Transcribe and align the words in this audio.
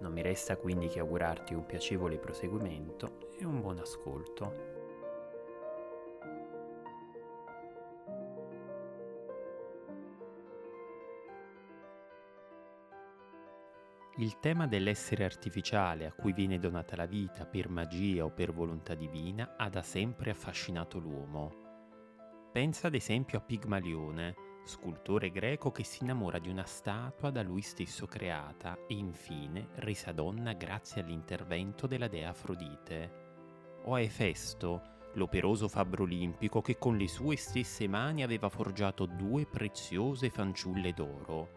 non 0.00 0.12
mi 0.12 0.22
resta 0.22 0.56
quindi 0.56 0.88
che 0.88 1.00
augurarti 1.00 1.54
un 1.54 1.66
piacevole 1.66 2.18
proseguimento 2.18 3.30
e 3.38 3.44
un 3.44 3.60
buon 3.60 3.78
ascolto. 3.78 4.76
Il 14.20 14.40
tema 14.40 14.66
dell'essere 14.66 15.24
artificiale 15.24 16.04
a 16.04 16.12
cui 16.12 16.32
viene 16.32 16.58
donata 16.58 16.96
la 16.96 17.06
vita 17.06 17.46
per 17.46 17.68
magia 17.68 18.24
o 18.24 18.30
per 18.30 18.52
volontà 18.52 18.96
divina 18.96 19.54
ha 19.56 19.68
da 19.68 19.82
sempre 19.82 20.30
affascinato 20.30 20.98
l'uomo. 20.98 22.50
Pensa 22.50 22.88
ad 22.88 22.94
esempio 22.94 23.38
a 23.38 23.40
Pigmalione, 23.40 24.34
scultore 24.68 25.30
greco 25.30 25.72
che 25.72 25.82
si 25.82 26.02
innamora 26.02 26.38
di 26.38 26.48
una 26.48 26.64
statua 26.64 27.30
da 27.30 27.42
lui 27.42 27.62
stesso 27.62 28.06
creata 28.06 28.76
e 28.86 28.94
infine 28.94 29.68
resa 29.76 30.12
donna 30.12 30.52
grazie 30.52 31.00
all'intervento 31.00 31.86
della 31.86 32.06
dea 32.06 32.28
Afrodite. 32.28 33.26
O 33.84 33.94
a 33.94 34.00
Efesto, 34.00 34.82
l'operoso 35.14 35.68
fabbro 35.68 36.02
olimpico 36.02 36.60
che 36.60 36.76
con 36.76 36.96
le 36.96 37.08
sue 37.08 37.36
stesse 37.36 37.88
mani 37.88 38.22
aveva 38.22 38.50
forgiato 38.50 39.06
due 39.06 39.46
preziose 39.46 40.28
fanciulle 40.28 40.92
d'oro. 40.92 41.48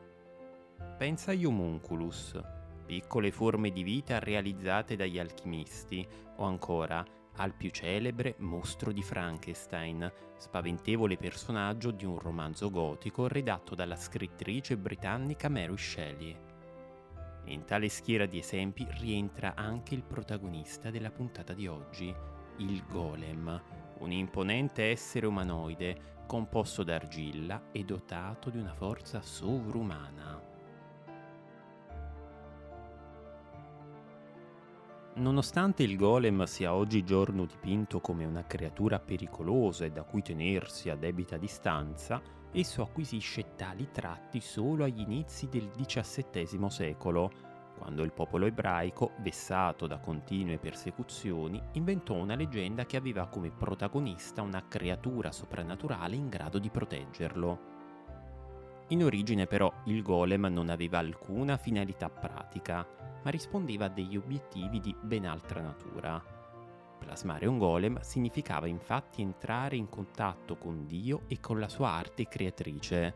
Pensa 0.97 1.31
agli 1.31 1.45
homunculus, 1.45 2.39
piccole 2.85 3.31
forme 3.31 3.71
di 3.71 3.83
vita 3.83 4.19
realizzate 4.19 4.95
dagli 4.95 5.19
alchimisti, 5.19 6.07
o 6.37 6.45
ancora 6.45 7.05
al 7.37 7.53
più 7.53 7.69
celebre 7.69 8.35
Mostro 8.39 8.91
di 8.91 9.01
Frankenstein, 9.01 10.11
spaventevole 10.37 11.17
personaggio 11.17 11.91
di 11.91 12.05
un 12.05 12.19
romanzo 12.19 12.69
gotico 12.69 13.27
redatto 13.27 13.75
dalla 13.75 13.95
scrittrice 13.95 14.77
britannica 14.77 15.49
Mary 15.49 15.77
Shelley. 15.77 16.37
In 17.45 17.65
tale 17.65 17.89
schiera 17.89 18.25
di 18.25 18.37
esempi 18.37 18.87
rientra 18.99 19.53
anche 19.55 19.95
il 19.95 20.03
protagonista 20.03 20.91
della 20.91 21.11
puntata 21.11 21.53
di 21.53 21.67
oggi, 21.67 22.13
il 22.57 22.83
Golem, 22.87 23.61
un 23.99 24.11
imponente 24.11 24.89
essere 24.89 25.25
umanoide 25.25 26.23
composto 26.27 26.83
d'argilla 26.83 27.69
e 27.71 27.83
dotato 27.83 28.49
di 28.49 28.57
una 28.57 28.73
forza 28.73 29.21
sovrumana. 29.21 30.50
Nonostante 35.13 35.83
il 35.83 35.97
golem 35.97 36.45
sia 36.45 36.73
oggigiorno 36.73 37.45
dipinto 37.45 37.99
come 37.99 38.23
una 38.23 38.45
creatura 38.45 38.97
pericolosa 38.97 39.83
e 39.83 39.91
da 39.91 40.03
cui 40.03 40.21
tenersi 40.21 40.89
a 40.89 40.95
debita 40.95 41.35
distanza, 41.35 42.21
esso 42.53 42.81
acquisisce 42.81 43.55
tali 43.55 43.89
tratti 43.91 44.39
solo 44.39 44.85
agli 44.85 45.01
inizi 45.01 45.49
del 45.49 45.69
XVII 45.69 46.69
secolo, 46.69 47.29
quando 47.77 48.03
il 48.03 48.13
popolo 48.13 48.45
ebraico, 48.45 49.11
vessato 49.19 49.85
da 49.85 49.99
continue 49.99 50.59
persecuzioni, 50.59 51.61
inventò 51.73 52.13
una 52.13 52.35
leggenda 52.35 52.85
che 52.85 52.95
aveva 52.95 53.27
come 53.27 53.51
protagonista 53.51 54.41
una 54.41 54.65
creatura 54.65 55.33
soprannaturale 55.33 56.15
in 56.15 56.29
grado 56.29 56.57
di 56.57 56.69
proteggerlo. 56.69 57.70
In 58.91 59.05
origine 59.05 59.47
però 59.47 59.71
il 59.85 60.01
golem 60.01 60.47
non 60.47 60.69
aveva 60.69 60.97
alcuna 60.99 61.55
finalità 61.55 62.09
pratica, 62.09 62.85
ma 63.23 63.29
rispondeva 63.29 63.85
a 63.85 63.89
degli 63.89 64.17
obiettivi 64.17 64.81
di 64.81 64.93
ben 65.01 65.25
altra 65.25 65.61
natura. 65.61 66.21
Plasmare 66.99 67.45
un 67.47 67.57
golem 67.57 68.01
significava 68.01 68.67
infatti 68.67 69.21
entrare 69.21 69.77
in 69.77 69.87
contatto 69.87 70.57
con 70.57 70.85
Dio 70.87 71.21
e 71.27 71.39
con 71.39 71.57
la 71.57 71.69
sua 71.69 71.91
arte 71.91 72.27
creatrice. 72.27 73.13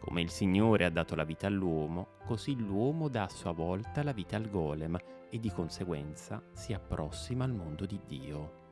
Come 0.00 0.22
il 0.22 0.30
Signore 0.30 0.86
ha 0.86 0.90
dato 0.90 1.14
la 1.14 1.24
vita 1.24 1.48
all'uomo, 1.48 2.16
così 2.24 2.56
l'uomo 2.56 3.08
dà 3.08 3.24
a 3.24 3.28
sua 3.28 3.52
volta 3.52 4.02
la 4.02 4.12
vita 4.12 4.36
al 4.36 4.48
golem 4.48 4.98
e 5.28 5.38
di 5.38 5.50
conseguenza 5.50 6.42
si 6.52 6.72
approssima 6.72 7.44
al 7.44 7.52
mondo 7.52 7.84
di 7.84 8.00
Dio. 8.06 8.63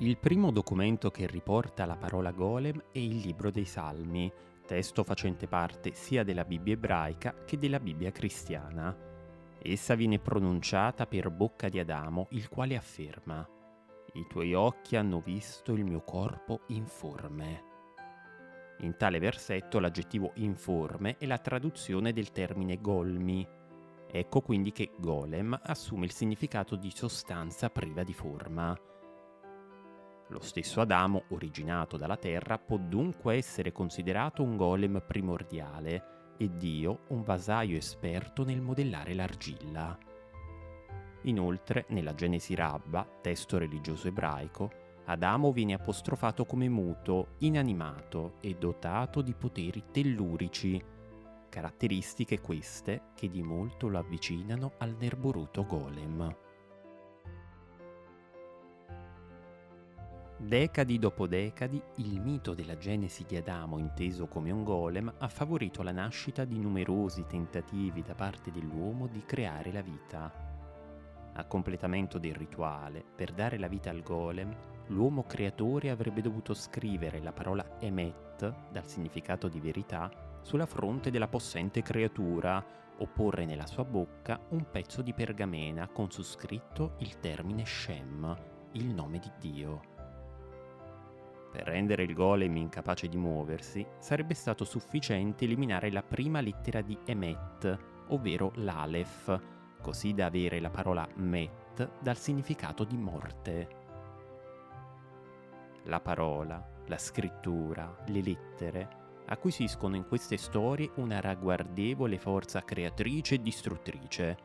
Il 0.00 0.18
primo 0.18 0.50
documento 0.50 1.10
che 1.10 1.26
riporta 1.26 1.86
la 1.86 1.96
parola 1.96 2.30
golem 2.30 2.78
è 2.92 2.98
il 2.98 3.16
libro 3.16 3.50
dei 3.50 3.64
Salmi, 3.64 4.30
testo 4.66 5.02
facente 5.02 5.48
parte 5.48 5.94
sia 5.94 6.22
della 6.22 6.44
Bibbia 6.44 6.74
ebraica 6.74 7.44
che 7.46 7.58
della 7.58 7.80
Bibbia 7.80 8.12
cristiana. 8.12 8.94
Essa 9.58 9.94
viene 9.94 10.18
pronunciata 10.18 11.06
per 11.06 11.30
bocca 11.30 11.70
di 11.70 11.78
Adamo, 11.78 12.26
il 12.32 12.50
quale 12.50 12.76
afferma 12.76 13.48
I 14.12 14.26
tuoi 14.28 14.52
occhi 14.52 14.96
hanno 14.96 15.20
visto 15.20 15.72
il 15.72 15.84
mio 15.84 16.02
corpo 16.02 16.60
informe. 16.66 17.64
In 18.80 18.98
tale 18.98 19.18
versetto 19.18 19.78
l'aggettivo 19.78 20.32
informe 20.34 21.16
è 21.16 21.24
la 21.24 21.38
traduzione 21.38 22.12
del 22.12 22.32
termine 22.32 22.82
golmi. 22.82 23.48
Ecco 24.12 24.42
quindi 24.42 24.72
che 24.72 24.92
golem 24.98 25.58
assume 25.62 26.04
il 26.04 26.12
significato 26.12 26.76
di 26.76 26.90
sostanza 26.94 27.70
priva 27.70 28.02
di 28.02 28.12
forma. 28.12 28.78
Lo 30.28 30.40
stesso 30.40 30.80
Adamo, 30.80 31.24
originato 31.28 31.96
dalla 31.96 32.16
terra, 32.16 32.58
può 32.58 32.78
dunque 32.78 33.36
essere 33.36 33.70
considerato 33.70 34.42
un 34.42 34.56
golem 34.56 35.02
primordiale 35.06 36.34
e 36.36 36.50
Dio 36.56 37.04
un 37.08 37.22
vasaio 37.22 37.76
esperto 37.76 38.44
nel 38.44 38.60
modellare 38.60 39.14
l'argilla. 39.14 39.96
Inoltre, 41.22 41.86
nella 41.88 42.14
Genesi 42.14 42.54
Rabba, 42.54 43.06
testo 43.20 43.58
religioso 43.58 44.08
ebraico, 44.08 44.84
Adamo 45.06 45.52
viene 45.52 45.74
apostrofato 45.74 46.44
come 46.44 46.68
muto, 46.68 47.34
inanimato 47.38 48.34
e 48.40 48.54
dotato 48.54 49.22
di 49.22 49.34
poteri 49.34 49.84
tellurici, 49.92 50.82
caratteristiche 51.48 52.40
queste 52.40 53.12
che 53.14 53.30
di 53.30 53.42
molto 53.42 53.86
lo 53.86 53.98
avvicinano 53.98 54.72
al 54.78 54.96
nerboruto 54.98 55.64
golem. 55.64 56.45
Decadi 60.38 60.98
dopo 60.98 61.26
decadi, 61.26 61.82
il 61.96 62.20
mito 62.20 62.52
della 62.52 62.76
genesi 62.76 63.24
di 63.24 63.36
Adamo, 63.36 63.78
inteso 63.78 64.26
come 64.26 64.50
un 64.50 64.64
golem, 64.64 65.10
ha 65.16 65.28
favorito 65.28 65.82
la 65.82 65.92
nascita 65.92 66.44
di 66.44 66.60
numerosi 66.60 67.24
tentativi 67.26 68.02
da 68.02 68.14
parte 68.14 68.50
dell'uomo 68.50 69.06
di 69.06 69.24
creare 69.24 69.72
la 69.72 69.80
vita. 69.80 70.30
A 71.32 71.44
completamento 71.46 72.18
del 72.18 72.34
rituale, 72.34 73.02
per 73.14 73.32
dare 73.32 73.58
la 73.58 73.66
vita 73.66 73.88
al 73.88 74.02
golem, 74.02 74.54
l'uomo 74.88 75.24
creatore 75.24 75.88
avrebbe 75.88 76.20
dovuto 76.20 76.52
scrivere 76.52 77.18
la 77.22 77.32
parola 77.32 77.80
Emet, 77.80 78.70
dal 78.70 78.86
significato 78.86 79.48
di 79.48 79.58
verità, 79.58 80.10
sulla 80.42 80.66
fronte 80.66 81.10
della 81.10 81.28
possente 81.28 81.80
creatura, 81.80 82.62
o 82.98 83.06
porre 83.06 83.46
nella 83.46 83.66
sua 83.66 83.84
bocca 83.84 84.38
un 84.50 84.66
pezzo 84.70 85.00
di 85.00 85.14
pergamena 85.14 85.88
con 85.88 86.10
su 86.10 86.22
scritto 86.22 86.96
il 86.98 87.18
termine 87.20 87.64
Shem, 87.64 88.36
il 88.72 88.92
nome 88.92 89.18
di 89.18 89.30
Dio. 89.38 89.95
Per 91.50 91.62
rendere 91.62 92.02
il 92.02 92.14
golem 92.14 92.56
incapace 92.56 93.08
di 93.08 93.16
muoversi, 93.16 93.86
sarebbe 93.98 94.34
stato 94.34 94.64
sufficiente 94.64 95.44
eliminare 95.44 95.90
la 95.90 96.02
prima 96.02 96.40
lettera 96.40 96.82
di 96.82 96.98
Emet, 97.04 97.78
ovvero 98.08 98.52
l'Aleph, 98.56 99.40
così 99.80 100.12
da 100.12 100.26
avere 100.26 100.60
la 100.60 100.70
parola 100.70 101.06
Met 101.16 102.00
dal 102.00 102.16
significato 102.16 102.84
di 102.84 102.96
morte. 102.96 103.68
La 105.84 106.00
parola, 106.00 106.62
la 106.86 106.98
scrittura, 106.98 107.96
le 108.06 108.20
lettere 108.20 108.88
acquisiscono 109.26 109.96
in 109.96 110.06
queste 110.06 110.36
storie 110.36 110.90
una 110.96 111.20
ragguardevole 111.20 112.18
forza 112.18 112.62
creatrice 112.62 113.36
e 113.36 113.42
distruttrice. 113.42 114.38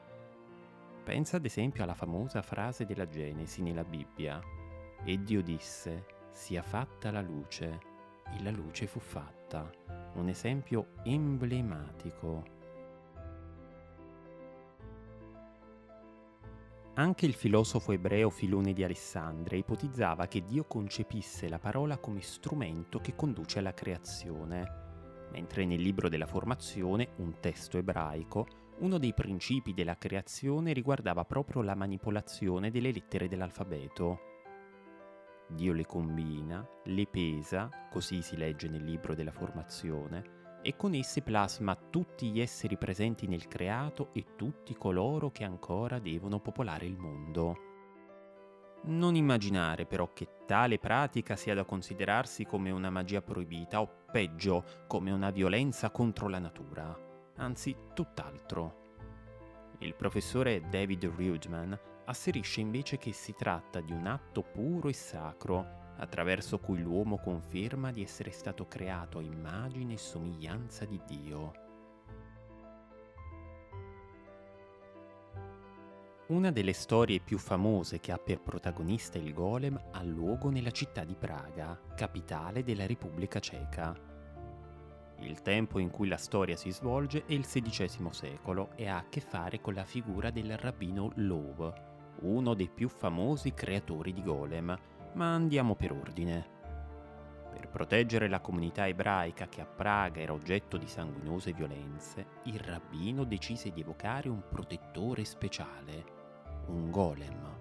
Pensa 1.03 1.37
ad 1.37 1.45
esempio 1.45 1.83
alla 1.83 1.95
famosa 1.95 2.41
frase 2.41 2.85
della 2.85 3.07
Genesi 3.07 3.61
nella 3.61 3.83
Bibbia. 3.83 4.39
E 5.03 5.17
Dio 5.23 5.41
disse, 5.41 6.05
sia 6.31 6.61
fatta 6.61 7.11
la 7.11 7.21
luce 7.21 7.79
e 8.35 8.41
la 8.43 8.51
luce 8.51 8.87
fu 8.87 8.99
fatta. 8.99 9.69
Un 10.13 10.27
esempio 10.27 10.93
emblematico. 11.03 12.59
Anche 16.95 17.25
il 17.25 17.33
filosofo 17.33 17.93
ebreo 17.93 18.29
Filone 18.29 18.73
di 18.73 18.83
Alessandria 18.83 19.57
ipotizzava 19.57 20.27
che 20.27 20.43
Dio 20.43 20.65
concepisse 20.65 21.47
la 21.47 21.57
parola 21.57 21.97
come 21.97 22.21
strumento 22.21 22.99
che 22.99 23.15
conduce 23.15 23.59
alla 23.59 23.73
creazione, 23.73 25.27
mentre 25.31 25.65
nel 25.65 25.81
libro 25.81 26.09
della 26.09 26.27
formazione, 26.27 27.11
un 27.17 27.39
testo 27.39 27.77
ebraico, 27.77 28.45
Uno 28.81 28.97
dei 28.97 29.13
principi 29.13 29.75
della 29.75 29.95
creazione 29.95 30.73
riguardava 30.73 31.23
proprio 31.23 31.61
la 31.61 31.75
manipolazione 31.75 32.71
delle 32.71 32.91
lettere 32.91 33.27
dell'alfabeto. 33.27 34.30
Dio 35.53 35.73
le 35.73 35.85
combina, 35.85 36.65
le 36.85 37.07
pesa, 37.07 37.69
così 37.89 38.21
si 38.21 38.37
legge 38.37 38.67
nel 38.67 38.83
libro 38.83 39.13
della 39.13 39.31
formazione, 39.31 40.39
e 40.61 40.75
con 40.75 40.93
esse 40.93 41.21
plasma 41.21 41.75
tutti 41.75 42.29
gli 42.29 42.39
esseri 42.39 42.77
presenti 42.77 43.27
nel 43.27 43.47
creato 43.47 44.09
e 44.13 44.35
tutti 44.35 44.75
coloro 44.75 45.31
che 45.31 45.43
ancora 45.43 45.99
devono 45.99 46.39
popolare 46.39 46.85
il 46.85 46.97
mondo. 46.97 47.69
Non 48.83 49.15
immaginare 49.15 49.85
però 49.85 50.11
che 50.13 50.27
tale 50.45 50.79
pratica 50.79 51.35
sia 51.35 51.53
da 51.53 51.65
considerarsi 51.65 52.45
come 52.45 52.71
una 52.71 52.89
magia 52.89 53.21
proibita 53.21 53.81
o 53.81 53.89
peggio 54.11 54.63
come 54.87 55.11
una 55.11 55.29
violenza 55.29 55.91
contro 55.91 56.27
la 56.27 56.39
natura, 56.39 56.97
anzi 57.35 57.75
tutt'altro. 57.93 58.79
Il 59.79 59.95
professore 59.95 60.67
David 60.69 61.05
Rudman 61.05 61.79
asserisce 62.05 62.61
invece 62.61 62.97
che 62.97 63.11
si 63.11 63.33
tratta 63.37 63.79
di 63.81 63.91
un 63.91 64.07
atto 64.07 64.41
puro 64.41 64.89
e 64.89 64.93
sacro 64.93 65.79
attraverso 65.97 66.59
cui 66.59 66.81
l'uomo 66.81 67.17
conferma 67.17 67.91
di 67.91 68.01
essere 68.01 68.31
stato 68.31 68.67
creato 68.67 69.19
a 69.19 69.21
immagine 69.21 69.93
e 69.93 69.97
somiglianza 69.97 70.85
di 70.85 70.99
Dio. 71.05 71.51
Una 76.27 76.49
delle 76.49 76.73
storie 76.73 77.19
più 77.19 77.37
famose 77.37 77.99
che 77.99 78.13
ha 78.13 78.17
per 78.17 78.39
protagonista 78.39 79.17
il 79.17 79.33
golem 79.33 79.79
ha 79.91 80.01
luogo 80.01 80.49
nella 80.49 80.71
città 80.71 81.03
di 81.03 81.15
Praga, 81.15 81.77
capitale 81.93 82.63
della 82.63 82.87
Repubblica 82.87 83.39
Ceca. 83.39 83.93
Il 85.19 85.41
tempo 85.41 85.77
in 85.77 85.91
cui 85.91 86.07
la 86.07 86.17
storia 86.17 86.55
si 86.55 86.71
svolge 86.71 87.25
è 87.25 87.33
il 87.33 87.45
XVI 87.45 88.07
secolo 88.11 88.69
e 88.75 88.87
ha 88.87 88.97
a 88.97 89.05
che 89.09 89.19
fare 89.19 89.59
con 89.59 89.73
la 89.73 89.83
figura 89.83 90.31
del 90.31 90.57
rabbino 90.57 91.11
Lov, 91.15 91.90
uno 92.21 92.53
dei 92.53 92.69
più 92.69 92.89
famosi 92.89 93.53
creatori 93.53 94.13
di 94.13 94.23
golem, 94.23 94.77
ma 95.13 95.33
andiamo 95.33 95.75
per 95.75 95.91
ordine. 95.91 96.59
Per 97.51 97.67
proteggere 97.69 98.27
la 98.27 98.39
comunità 98.39 98.87
ebraica 98.87 99.47
che 99.47 99.61
a 99.61 99.65
Praga 99.65 100.19
era 100.19 100.33
oggetto 100.33 100.77
di 100.77 100.87
sanguinose 100.87 101.53
violenze, 101.53 102.25
il 102.43 102.59
rabbino 102.59 103.23
decise 103.23 103.71
di 103.71 103.81
evocare 103.81 104.29
un 104.29 104.41
protettore 104.49 105.25
speciale, 105.25 106.05
un 106.67 106.89
golem. 106.89 107.59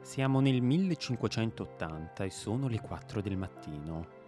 Siamo 0.00 0.40
nel 0.40 0.60
1580 0.60 2.24
e 2.24 2.30
sono 2.30 2.66
le 2.66 2.80
4 2.80 3.22
del 3.22 3.36
mattino. 3.36 4.21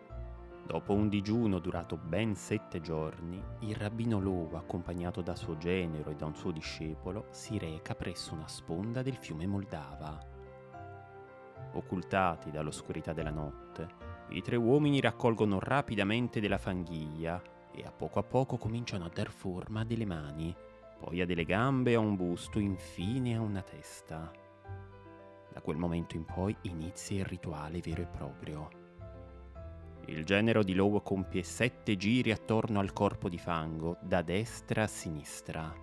Dopo 0.67 0.95
un 0.95 1.11
digiuno 1.11 1.59
durato 1.59 1.99
ben 1.99 2.35
sette 2.35 2.81
giorni, 2.81 3.41
il 3.61 3.77
rabbino 3.77 4.19
Lovo, 4.19 4.57
accompagnato 4.57 5.21
da 5.21 5.37
suo 5.37 5.59
genero 5.59 6.11
e 6.11 6.17
da 6.17 6.25
un 6.25 6.35
suo 6.35 6.53
discepolo, 6.53 7.27
si 7.31 7.59
reca 7.59 7.95
presso 7.95 8.33
una 8.33 8.49
sponda 8.49 9.03
del 9.03 9.17
fiume 9.17 9.47
Moldava. 9.47 10.19
Occultati 11.73 12.51
dall'oscurità 12.51 13.13
della 13.13 13.31
notte, 13.31 13.89
i 14.31 14.41
tre 14.41 14.57
uomini 14.57 15.03
raccolgono 15.03 15.59
rapidamente 15.61 16.41
della 16.41 16.59
fanghiglia 16.59 17.43
e 17.71 17.83
a 17.83 17.93
poco 17.93 18.19
a 18.19 18.23
poco 18.23 18.57
cominciano 18.57 19.05
a 19.05 19.11
dar 19.13 19.29
forma 19.29 19.81
a 19.81 19.85
delle 19.85 20.07
mani, 20.07 20.57
poi 20.99 21.21
a 21.21 21.27
delle 21.27 21.45
gambe, 21.45 21.95
a 21.95 21.99
un 21.99 22.17
busto, 22.17 22.59
infine 22.59 23.37
a 23.37 23.41
una 23.43 23.61
testa. 23.61 24.31
Da 25.53 25.61
quel 25.61 25.77
momento 25.77 26.17
in 26.17 26.25
poi 26.25 26.57
inizia 26.63 27.19
il 27.19 27.27
rituale 27.27 27.81
vero 27.81 28.01
e 28.01 28.07
proprio. 28.07 28.84
Il 30.07 30.25
genero 30.25 30.63
di 30.63 30.75
Lowe 30.75 31.01
compie 31.03 31.43
sette 31.43 31.97
giri 31.97 32.31
attorno 32.31 32.79
al 32.79 32.93
corpo 32.93 33.31
di 33.31 33.39
fango, 33.39 33.97
da 34.03 34.21
destra 34.21 34.83
a 34.83 34.87
sinistra. 34.87 35.75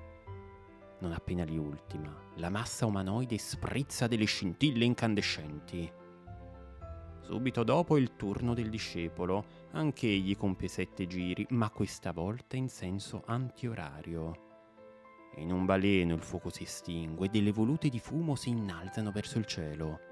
Non 1.00 1.12
appena 1.12 1.44
li 1.44 1.58
ultima, 1.58 2.16
la 2.36 2.50
massa 2.50 2.86
umanoide 2.86 3.40
sprizza 3.40 4.06
delle 4.06 4.26
scintille 4.26 4.86
incandescenti. 4.86 5.92
Subito 7.22 7.64
dopo 7.64 7.98
il 7.98 8.16
turno 8.16 8.54
del 8.54 8.70
discepolo, 8.70 9.46
anche 9.72 10.06
egli 10.06 10.38
compie 10.38 10.68
sette 10.68 11.08
giri, 11.08 11.48
ma 11.50 11.72
questa 11.72 12.12
volta 12.12 12.56
in 12.56 12.70
senso 12.70 13.24
antiorario. 13.26 14.50
In 15.38 15.52
un 15.52 15.66
baleno 15.66 16.14
il 16.14 16.22
fuoco 16.22 16.52
si 16.52 16.64
estingue 16.64 17.26
e 17.26 17.30
delle 17.30 17.52
volute 17.52 17.90
di 17.90 18.00
fumo 18.00 18.36
si 18.36 18.50
innalzano 18.50 19.12
verso 19.12 19.40
il 19.40 19.46
cielo. 19.46 20.11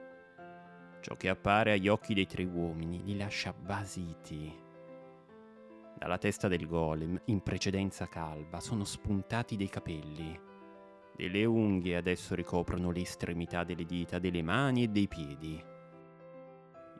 Ciò 1.01 1.15
che 1.15 1.29
appare 1.29 1.73
agli 1.73 1.87
occhi 1.87 2.13
dei 2.13 2.25
tre 2.25 2.43
uomini 2.43 3.03
li 3.03 3.15
lascia 3.15 3.53
basiti. 3.53 4.53
Dalla 5.97 6.17
testa 6.17 6.47
del 6.47 6.67
golem, 6.67 7.19
in 7.25 7.41
precedenza 7.41 8.07
calva, 8.07 8.59
sono 8.59 8.83
spuntati 8.83 9.55
dei 9.55 9.69
capelli. 9.69 10.39
Delle 11.15 11.45
unghie 11.45 11.97
adesso 11.97 12.35
ricoprono 12.35 12.91
le 12.91 13.01
estremità 13.01 13.63
delle 13.63 13.85
dita, 13.85 14.19
delle 14.19 14.41
mani 14.41 14.83
e 14.83 14.87
dei 14.87 15.07
piedi. 15.07 15.61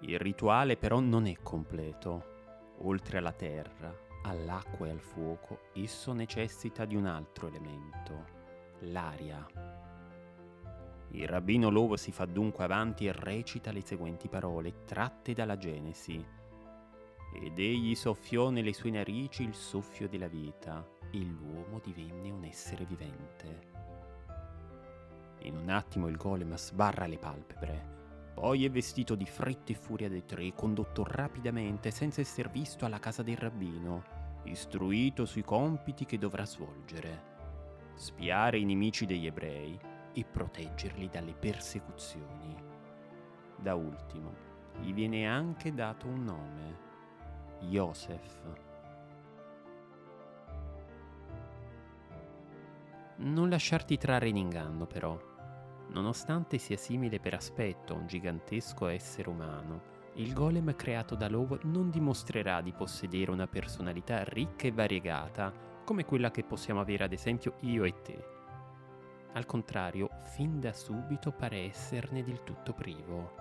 Il 0.02 0.20
rituale 0.20 0.78
però 0.78 1.00
non 1.00 1.26
è 1.28 1.38
completo. 1.42 2.38
Oltre 2.84 3.18
alla 3.18 3.34
terra, 3.34 3.94
all'acqua 4.24 4.88
e 4.88 4.92
al 4.92 5.02
fuoco, 5.02 5.60
esso 5.74 6.14
necessita 6.14 6.86
di 6.86 6.96
un 6.96 7.06
altro 7.06 7.48
elemento, 7.48 8.26
l'aria. 8.80 9.46
Il 11.12 11.28
rabbino 11.28 11.70
Lovo 11.70 11.98
si 11.98 12.12
fa 12.12 12.26
dunque 12.26 12.64
avanti 12.64 13.08
e 13.08 13.12
recita 13.12 13.72
le 13.72 13.82
seguenti 13.82 14.28
parole 14.28 14.84
tratte 14.86 15.34
dalla 15.34 15.58
Genesi. 15.58 16.24
Ed 17.34 17.58
egli 17.58 17.96
soffiò 17.96 18.50
nelle 18.50 18.74
sue 18.74 18.92
narici 18.92 19.44
il 19.44 19.54
soffio 19.54 20.08
della 20.08 20.28
vita 20.28 20.88
e 21.12 21.18
l'uomo 21.20 21.80
divenne 21.84 22.30
un 22.30 22.44
essere 22.44 22.86
vivente. 22.86 23.78
In 25.42 25.58
un 25.58 25.70
attimo 25.70 26.08
il 26.08 26.18
golem 26.18 26.56
sbarra 26.56 27.08
le 27.08 27.18
palpebre. 27.18 27.98
Poi 28.36 28.66
è 28.66 28.70
vestito 28.70 29.16
di 29.16 29.26
fretta 29.26 29.72
e 29.72 29.76
furia 29.76 30.10
dei 30.10 30.26
tre, 30.26 30.54
condotto 30.54 31.04
rapidamente 31.04 31.92
senza 31.92 32.22
esser 32.22 32.50
visto 32.50 32.86
alla 32.86 33.00
casa 33.00 33.24
del 33.24 33.38
rabbino, 33.38 34.04
istruito 34.44 35.26
sui 35.26 35.44
compiti 35.44 36.06
che 36.06 36.18
dovrà 36.18 36.46
svolgere. 36.46 37.38
Spiare 37.96 38.60
i 38.60 38.66
nemici 38.66 39.06
degli 39.06 39.26
ebrei, 39.26 39.78
e 40.14 40.26
proteggerli 40.26 41.10
dalle 41.10 41.34
persecuzioni. 41.34 42.56
Da 43.58 43.76
ultimo, 43.76 44.34
gli 44.80 44.94
viene 44.94 45.28
anche 45.28 45.74
dato 45.74 46.08
un 46.08 46.24
nome, 46.24 46.78
Joseph. 47.62 48.68
Non 53.18 53.50
lasciarti 53.50 53.98
trarre 53.98 54.30
in 54.30 54.38
inganno, 54.38 54.86
però. 54.86 55.18
Nonostante 55.90 56.58
sia 56.58 56.78
simile 56.78 57.20
per 57.20 57.34
aspetto 57.34 57.94
a 57.94 57.98
un 57.98 58.08
gigantesco 58.08 58.88
essere 58.88 59.28
umano, 59.28 59.98
il 60.14 60.34
golem 60.34 60.76
creato 60.76 61.16
da 61.16 61.28
Love 61.28 61.60
non 61.64 61.90
dimostrerà 61.90 62.62
di 62.62 62.72
possedere 62.72 63.32
una 63.32 63.48
personalità 63.48 64.24
ricca 64.24 64.68
e 64.68 64.72
variegata 64.72 65.54
come 65.84 66.06
quella 66.06 66.30
che 66.30 66.44
possiamo 66.44 66.80
avere 66.80 67.04
ad 67.04 67.14
esempio 67.14 67.56
io 67.62 67.84
e 67.84 68.02
te. 68.02 68.39
Al 69.34 69.46
contrario, 69.46 70.10
fin 70.24 70.60
da 70.60 70.74
subito 70.74 71.32
pare 71.32 71.66
esserne 71.66 72.24
del 72.24 72.44
tutto 72.44 72.74
privo. 72.74 73.36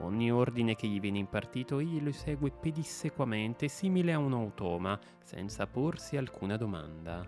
Ogni 0.00 0.32
ordine 0.32 0.74
che 0.74 0.88
gli 0.88 0.98
viene 0.98 1.18
impartito 1.18 1.78
egli 1.78 2.02
lo 2.02 2.08
esegue 2.08 2.50
pedissequamente, 2.50 3.68
simile 3.68 4.12
a 4.12 4.18
un 4.18 4.32
automa, 4.32 4.98
senza 5.22 5.66
porsi 5.66 6.16
alcuna 6.16 6.56
domanda. 6.56 7.24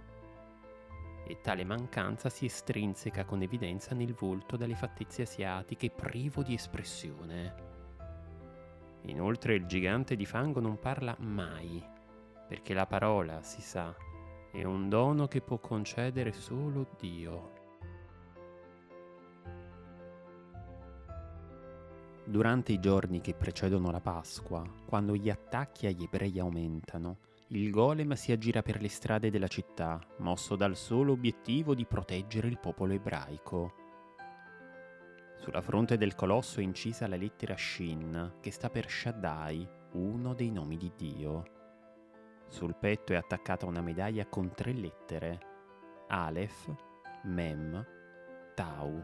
E 1.27 1.41
tale 1.41 1.65
mancanza 1.65 2.29
si 2.29 2.47
estrinseca 2.47 3.25
con 3.25 3.43
evidenza 3.43 3.95
nel 3.95 4.15
volto 4.15 4.57
dalle 4.57 4.75
fattezze 4.75 5.23
asiatiche 5.23 5.91
privo 5.91 6.43
di 6.43 6.55
espressione. 6.55 7.55
Inoltre 9.03 9.55
il 9.55 9.67
gigante 9.67 10.17
di 10.17 10.27
fango 10.27 10.61
non 10.61 10.79
parla 10.79 11.15
mai, 11.21 11.83
perché 12.49 12.75
la 12.75 12.87
parola, 12.87 13.43
si 13.43 13.61
sa, 13.61 13.95
è 14.55 14.63
un 14.63 14.89
dono 14.89 15.27
che 15.27 15.41
può 15.41 15.59
concedere 15.59 16.31
solo 16.31 16.87
Dio. 16.97 17.51
Durante 22.25 22.71
i 22.71 22.79
giorni 22.79 23.21
che 23.21 23.35
precedono 23.35 23.91
la 23.91 24.01
Pasqua, 24.01 24.65
quando 24.87 25.17
gli 25.17 25.29
attacchi 25.29 25.89
agli 25.89 26.05
ebrei 26.05 26.39
aumentano, 26.39 27.19
il 27.49 27.69
golem 27.71 28.13
si 28.13 28.31
aggira 28.31 28.63
per 28.63 28.81
le 28.81 28.89
strade 28.89 29.29
della 29.29 29.49
città, 29.49 30.01
mosso 30.19 30.55
dal 30.55 30.77
solo 30.77 31.11
obiettivo 31.11 31.75
di 31.75 31.85
proteggere 31.85 32.47
il 32.47 32.61
popolo 32.61 32.93
ebraico. 32.93 33.75
Sulla 35.37 35.63
fronte 35.63 35.97
del 35.97 36.15
colosso 36.15 36.61
è 36.61 36.63
incisa 36.63 37.09
la 37.09 37.17
lettera 37.17 37.57
Shin, 37.57 38.35
che 38.41 38.53
sta 38.53 38.71
per 38.71 38.89
Shaddai, 38.89 39.69
uno 39.95 40.33
dei 40.33 40.53
nomi 40.53 40.77
di 40.77 40.93
Dio. 40.97 41.54
Sul 42.47 42.77
petto 42.77 43.13
è 43.13 43.17
attaccata 43.17 43.67
una 43.67 43.81
medaglia 43.81 44.27
con 44.27 44.53
tre 44.55 44.73
lettere, 44.73 45.41
Aleph, 46.09 46.75
Mem, 47.25 47.87
Tau, 48.55 49.01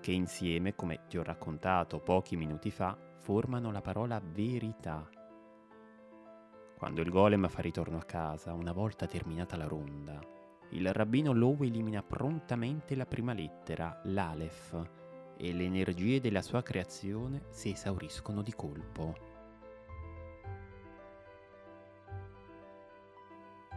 che 0.00 0.12
insieme, 0.12 0.74
come 0.74 1.06
ti 1.08 1.18
ho 1.18 1.22
raccontato 1.22 2.00
pochi 2.00 2.36
minuti 2.36 2.70
fa, 2.70 2.96
formano 3.18 3.70
la 3.70 3.80
parola 3.80 4.20
verità. 4.22 5.08
Quando 6.76 7.00
il 7.00 7.10
golem 7.10 7.48
fa 7.48 7.62
ritorno 7.62 7.98
a 7.98 8.04
casa, 8.04 8.52
una 8.52 8.72
volta 8.72 9.06
terminata 9.06 9.56
la 9.56 9.66
ronda, 9.66 10.18
il 10.70 10.92
rabbino 10.92 11.32
Lowe 11.32 11.66
elimina 11.66 12.02
prontamente 12.02 12.94
la 12.94 13.06
prima 13.06 13.32
lettera, 13.32 14.00
l'Aleph, 14.04 14.90
e 15.36 15.52
le 15.52 15.64
energie 15.64 16.20
della 16.20 16.42
sua 16.42 16.62
creazione 16.62 17.44
si 17.50 17.70
esauriscono 17.70 18.42
di 18.42 18.52
colpo. 18.52 19.31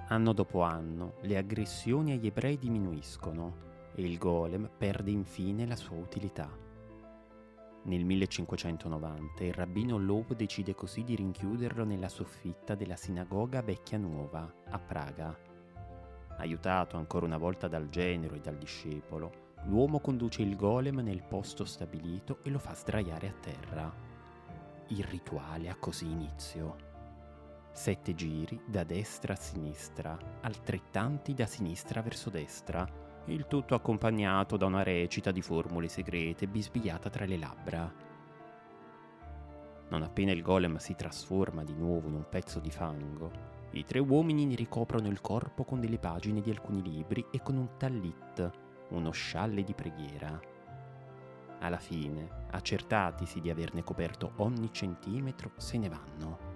Anno 0.08 0.34
dopo 0.34 0.62
anno 0.62 1.16
le 1.22 1.36
aggressioni 1.36 2.12
agli 2.12 2.28
ebrei 2.28 2.60
diminuiscono 2.60 3.64
e 3.96 4.04
il 4.04 4.20
golem 4.20 4.70
perde 4.78 5.10
infine 5.10 5.66
la 5.66 5.76
sua 5.76 5.98
utilità. 5.98 6.48
Nel 7.86 8.06
1590 8.06 9.44
il 9.44 9.54
rabbino 9.54 9.98
Loeb 9.98 10.36
decide 10.36 10.76
così 10.76 11.04
di 11.04 11.16
rinchiuderlo 11.16 11.84
nella 11.86 12.10
soffitta 12.10 12.76
della 12.76 12.96
sinagoga 12.96 13.64
Vecchia 13.64 13.98
Nuova, 13.98 14.48
a 14.70 14.78
Praga. 14.78 15.36
Aiutato 16.38 16.98
ancora 16.98 17.26
una 17.26 17.38
volta 17.38 17.68
dal 17.68 17.90
genero 17.90 18.36
e 18.36 18.42
dal 18.42 18.58
discepolo, 18.58 19.54
l'uomo 19.64 20.00
conduce 20.02 20.44
il 20.44 20.56
golem 20.56 21.00
nel 21.00 21.24
posto 21.24 21.66
stabilito 21.66 22.40
e 22.44 22.52
lo 22.52 22.60
fa 22.60 22.76
sdraiare 22.76 23.28
a 23.28 23.34
terra. 23.40 23.94
Il 24.90 25.04
rituale 25.04 25.68
ha 25.68 25.76
così 25.76 26.06
inizio. 26.06 26.95
Sette 27.76 28.16
giri 28.16 28.58
da 28.66 28.86
destra 28.86 29.34
a 29.34 29.36
sinistra, 29.36 30.18
altrettanti 30.40 31.34
da 31.34 31.46
sinistra 31.46 32.02
verso 32.02 32.30
destra, 32.30 32.88
il 33.26 33.48
tutto 33.48 33.76
accompagnato 33.76 34.56
da 34.56 34.66
una 34.66 34.82
recita 34.82 35.30
di 35.32 35.42
formule 35.42 35.90
segrete 35.90 36.48
bisbigliata 36.48 37.10
tra 37.10 37.26
le 37.26 37.38
labbra. 37.38 37.94
Non 39.90 40.04
appena 40.04 40.32
il 40.32 40.42
golem 40.42 40.78
si 40.78 40.96
trasforma 40.96 41.66
di 41.66 41.74
nuovo 41.74 42.08
in 42.08 42.14
un 42.14 42.30
pezzo 42.30 42.62
di 42.62 42.72
fango, 42.72 43.30
i 43.72 43.84
tre 43.84 44.00
uomini 44.00 44.46
ne 44.46 44.56
ricoprono 44.56 45.10
il 45.10 45.20
corpo 45.20 45.66
con 45.66 45.82
delle 45.82 46.00
pagine 46.00 46.40
di 46.40 46.52
alcuni 46.52 46.82
libri 46.82 47.26
e 47.30 47.42
con 47.42 47.58
un 47.58 47.76
tallit, 47.78 48.52
uno 48.92 49.12
scialle 49.12 49.64
di 49.66 49.74
preghiera. 49.74 50.40
Alla 51.60 51.80
fine, 51.80 52.46
accertatisi 52.52 53.42
di 53.42 53.50
averne 53.50 53.84
coperto 53.84 54.32
ogni 54.38 54.72
centimetro, 54.72 55.52
se 55.58 55.78
ne 55.78 55.90
vanno. 55.90 56.55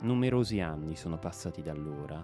Numerosi 0.00 0.60
anni 0.60 0.94
sono 0.96 1.18
passati 1.18 1.62
da 1.62 1.72
allora 1.72 2.22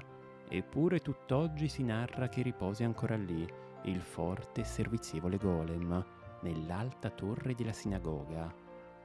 Eppure 0.48 1.00
tutt'oggi 1.00 1.68
si 1.68 1.82
narra 1.82 2.28
che 2.28 2.42
riposi 2.42 2.84
ancora 2.84 3.16
lì 3.16 3.44
il 3.84 4.00
forte 4.00 4.60
e 4.60 4.64
servizievole 4.64 5.36
golem, 5.36 6.04
nell'alta 6.42 7.10
torre 7.10 7.54
della 7.54 7.72
sinagoga, 7.72 8.54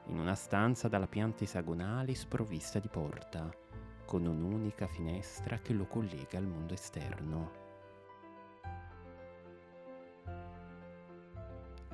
in 0.06 0.18
una 0.18 0.34
stanza 0.34 0.88
dalla 0.88 1.06
pianta 1.06 1.44
esagonale 1.44 2.14
sprovvista 2.14 2.78
di 2.78 2.88
porta, 2.88 3.50
con 4.06 4.26
un'unica 4.26 4.86
finestra 4.86 5.58
che 5.58 5.72
lo 5.72 5.86
collega 5.86 6.38
al 6.38 6.46
mondo 6.46 6.72
esterno. 6.72 7.50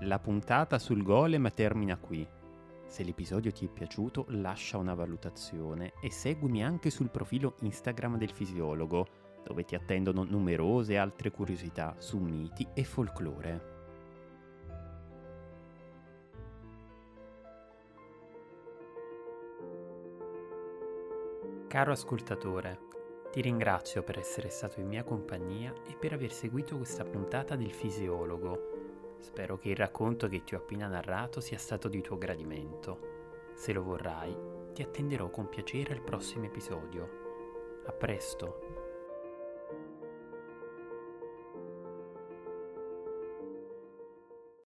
La 0.00 0.18
puntata 0.18 0.78
sul 0.78 1.02
golem 1.02 1.50
termina 1.54 1.97
qui. 1.97 2.28
Se 2.87 3.02
l'episodio 3.02 3.52
ti 3.52 3.66
è 3.66 3.69
piaciuto 3.69 4.26
lascia 4.28 4.78
una 4.78 4.95
valutazione 4.95 5.93
e 6.00 6.11
seguimi 6.11 6.64
anche 6.64 6.90
sul 6.90 7.11
profilo 7.11 7.57
Instagram 7.61 8.16
del 8.16 8.31
fisiologo 8.31 9.07
dove 9.47 9.64
ti 9.64 9.75
attendono 9.75 10.25
numerose 10.25 10.97
altre 10.97 11.31
curiosità 11.31 11.95
su 11.99 12.19
miti 12.19 12.66
e 12.75 12.83
folklore. 12.83 13.75
Caro 21.69 21.93
ascoltatore, 21.93 22.78
ti 23.31 23.40
ringrazio 23.40 24.02
per 24.02 24.19
essere 24.19 24.49
stato 24.49 24.81
in 24.81 24.87
mia 24.87 25.05
compagnia 25.05 25.73
e 25.87 25.95
per 25.95 26.14
aver 26.14 26.33
seguito 26.33 26.76
questa 26.76 27.05
puntata 27.05 27.55
del 27.55 27.71
fisiologo. 27.71 28.65
Spero 29.18 29.58
che 29.58 29.70
il 29.70 29.76
racconto 29.76 30.28
che 30.28 30.44
ti 30.44 30.54
ho 30.54 30.58
appena 30.58 30.87
narrato 30.87 31.40
sia 31.40 31.58
stato 31.58 31.88
di 31.88 32.00
tuo 32.00 32.18
gradimento. 32.18 33.14
Se 33.54 33.73
lo 33.73 33.82
vorrai, 33.82 34.37
ti 34.73 34.82
attenderò 34.82 35.30
con 35.30 35.49
piacere 35.49 35.94
al 35.94 36.02
prossimo 36.02 36.44
episodio. 36.44 37.08
A 37.87 37.92
presto! 37.92 38.86